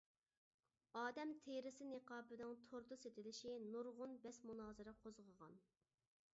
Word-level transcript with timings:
ئادەم 1.01 1.33
تېرىسى 1.47 1.89
نىقابىنىڭ 1.91 2.55
توردا 2.71 2.99
سېتىلىشى 3.03 3.55
نۇرغۇن 3.69 4.19
بەس-مۇنازىرە 4.27 4.99
قوزغىغان. 5.05 5.65